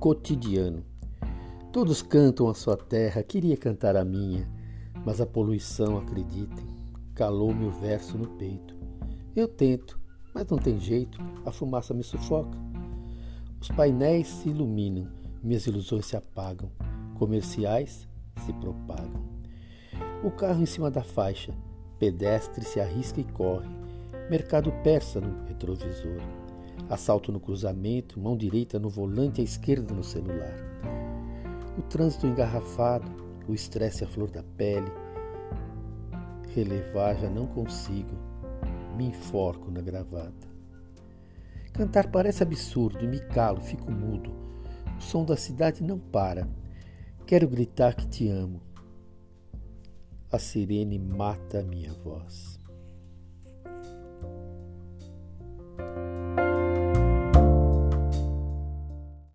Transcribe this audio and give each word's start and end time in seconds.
cotidiano. 0.00 0.82
Todos 1.70 2.00
cantam 2.00 2.48
a 2.48 2.54
sua 2.54 2.74
terra, 2.74 3.22
queria 3.22 3.54
cantar 3.54 3.96
a 3.96 4.04
minha, 4.04 4.50
mas 5.04 5.20
a 5.20 5.26
poluição, 5.26 5.98
acreditem, 5.98 6.64
calou 7.14 7.54
meu 7.54 7.70
verso 7.70 8.16
no 8.16 8.26
peito. 8.26 8.74
Eu 9.36 9.46
tento, 9.46 10.00
mas 10.34 10.46
não 10.46 10.56
tem 10.56 10.80
jeito, 10.80 11.20
a 11.44 11.52
fumaça 11.52 11.92
me 11.92 12.02
sufoca. 12.02 12.58
Os 13.60 13.68
painéis 13.68 14.26
se 14.26 14.48
iluminam, 14.48 15.06
minhas 15.42 15.66
ilusões 15.66 16.06
se 16.06 16.16
apagam, 16.16 16.70
comerciais 17.18 18.08
se 18.38 18.54
propagam. 18.54 19.28
O 20.24 20.30
carro 20.30 20.62
em 20.62 20.66
cima 20.66 20.90
da 20.90 21.02
faixa, 21.02 21.52
pedestre 21.98 22.64
se 22.64 22.80
arrisca 22.80 23.20
e 23.20 23.24
corre, 23.24 23.68
mercado 24.30 24.72
persa 24.82 25.20
no 25.20 25.44
retrovisor. 25.44 26.22
Assalto 26.90 27.30
no 27.30 27.38
cruzamento, 27.38 28.18
mão 28.18 28.36
direita 28.36 28.76
no 28.76 28.90
volante, 28.90 29.40
a 29.40 29.44
esquerda 29.44 29.94
no 29.94 30.02
celular. 30.02 30.56
O 31.78 31.82
trânsito 31.82 32.26
engarrafado, 32.26 33.08
o 33.46 33.54
estresse 33.54 34.02
à 34.02 34.08
flor 34.08 34.28
da 34.28 34.42
pele. 34.42 34.90
Relevar 36.52 37.16
já 37.16 37.30
não 37.30 37.46
consigo, 37.46 38.10
me 38.96 39.06
enforco 39.06 39.70
na 39.70 39.80
gravata. 39.80 40.48
Cantar 41.72 42.10
parece 42.10 42.42
absurdo 42.42 43.04
e 43.04 43.06
me 43.06 43.20
calo, 43.20 43.60
fico 43.60 43.88
mudo. 43.88 44.32
O 44.98 45.00
som 45.00 45.24
da 45.24 45.36
cidade 45.36 45.84
não 45.84 45.96
para. 45.96 46.48
Quero 47.24 47.46
gritar 47.46 47.94
que 47.94 48.08
te 48.08 48.28
amo. 48.28 48.60
A 50.32 50.40
sirene 50.40 50.98
mata 50.98 51.60
a 51.60 51.62
minha 51.62 51.92
voz. 51.92 52.59